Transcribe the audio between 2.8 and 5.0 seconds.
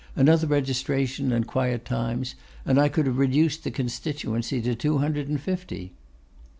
could have reduced the constituency to two